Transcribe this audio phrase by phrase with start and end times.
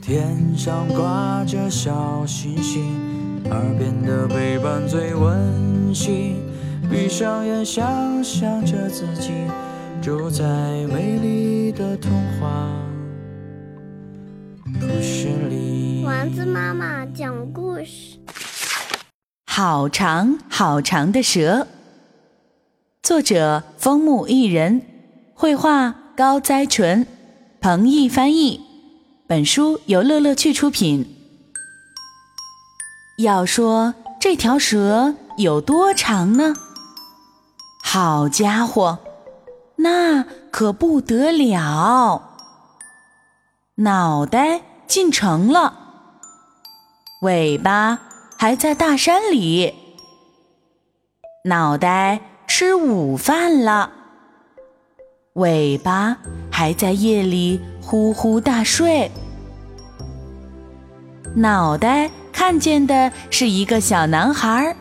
[0.00, 2.84] 天上挂着小星星，
[3.50, 6.36] 耳边的陪伴最温馨。
[6.90, 9.32] 闭上眼，想象着自己
[10.02, 10.44] 住在
[10.92, 12.70] 美丽的童话
[14.78, 16.04] 故事里。
[16.04, 18.18] 丸子妈妈讲故事。
[19.46, 21.66] 好长好长的蛇。
[23.02, 24.82] 作者风木一人，
[25.32, 26.03] 绘画。
[26.16, 27.04] 高哉纯，
[27.60, 28.60] 彭毅翻译。
[29.26, 31.04] 本书由乐乐趣出品。
[33.18, 36.54] 要说这条蛇有多长呢？
[37.82, 39.00] 好家伙，
[39.76, 42.22] 那可不得了！
[43.76, 45.74] 脑袋进城了，
[47.22, 47.98] 尾巴
[48.38, 49.74] 还在大山里。
[51.46, 53.90] 脑袋吃午饭了，
[55.34, 56.16] 尾巴
[56.48, 59.10] 还在夜里呼呼大睡。
[61.34, 64.76] 脑袋看见的是一个小男孩，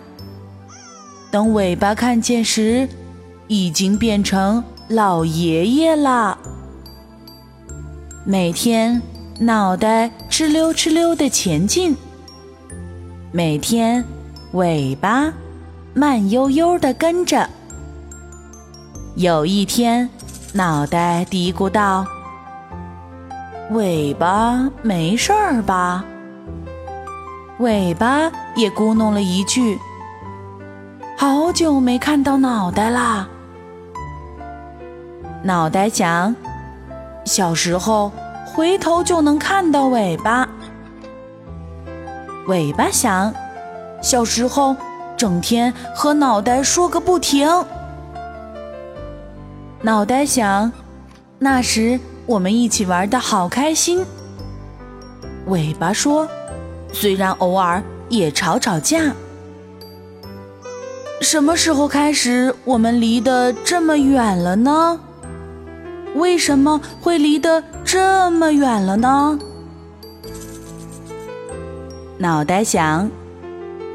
[1.31, 2.87] 等尾巴看见时。
[3.49, 6.37] 已经变成老爷爷了。
[8.25, 8.99] 每天
[9.39, 11.95] 脑袋哧溜哧溜的前进，
[13.31, 14.03] 每天
[14.53, 15.31] 尾巴
[15.93, 17.47] 慢悠悠的跟着。
[19.15, 20.09] 有一天，
[20.55, 22.05] 脑袋嘀咕道
[23.73, 26.05] ：“尾巴没事儿吧？”
[27.57, 29.79] 尾巴也咕哝了一句
[31.17, 33.27] ：“好久没看到脑袋啦。”
[35.41, 36.35] 脑袋想，
[37.25, 38.11] 小时候
[38.45, 40.47] 回头就能看到尾巴。
[42.45, 43.33] 尾巴想，
[44.03, 44.75] 小时候
[45.17, 47.49] 整天和脑袋说个不停。
[49.85, 50.71] 脑袋想，
[51.39, 54.01] 那时我们一起玩的好开心。
[55.47, 56.25] 尾巴说，
[56.93, 59.13] 虽然偶尔也吵吵架。
[61.19, 64.97] 什么时候开始我们离得这么远了呢？
[66.15, 69.37] 为什么会离得这么远了呢？
[72.17, 73.11] 脑袋想，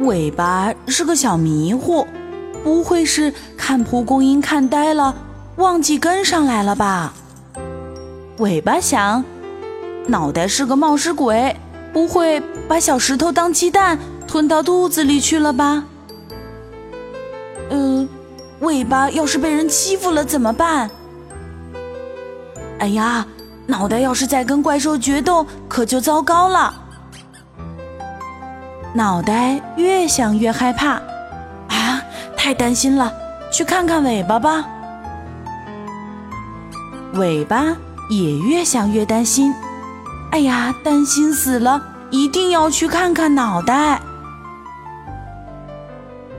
[0.01, 2.07] 尾巴是个小迷糊，
[2.63, 5.15] 不会是看蒲公英看呆了，
[5.59, 7.13] 忘记跟上来了吧？
[8.39, 9.25] 尾巴想，
[10.07, 11.57] 脑袋是个冒失鬼，
[11.93, 15.83] 不会把小石头当鸡蛋吞到肚子里去了吧？
[17.71, 18.09] 嗯，
[18.61, 20.89] 尾巴要是被人欺负了怎么办？
[22.79, 23.27] 哎呀，
[23.67, 26.73] 脑袋要是再跟怪兽决斗，可就糟糕了。
[28.95, 31.01] 脑袋越想越害怕，
[31.69, 32.01] 啊，
[32.37, 33.13] 太担心了，
[33.51, 34.65] 去看看尾巴吧。
[37.19, 37.77] 尾巴
[38.09, 39.53] 也越想越担心，
[40.31, 44.01] 哎呀，担心死了，一定要去看看脑袋。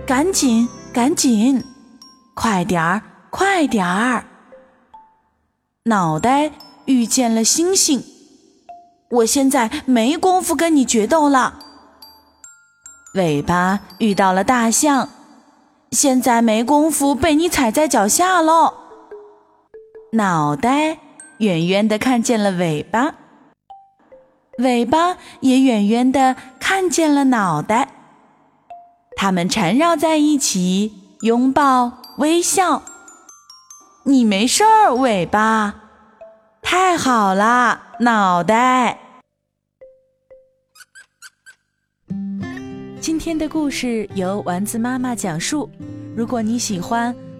[0.07, 1.63] 赶紧，赶紧，
[2.33, 4.23] 快点儿，快点儿！
[5.83, 6.51] 脑袋
[6.85, 8.03] 遇见了星星，
[9.11, 11.59] 我现在没工夫跟你决斗了。
[13.15, 15.09] 尾巴遇到了大象，
[15.91, 18.73] 现在没工夫被你踩在脚下喽。
[20.11, 20.97] 脑袋
[21.37, 23.13] 远远的看见了尾巴，
[24.57, 27.89] 尾巴也远远的看见了脑袋，
[29.15, 32.81] 它们缠绕在一起，拥抱微笑。
[34.05, 35.75] 你没事儿，尾巴，
[36.63, 38.97] 太好啦，脑袋。
[42.99, 45.69] 今天的故事由丸子妈妈讲述。
[46.15, 47.15] 如果你喜欢，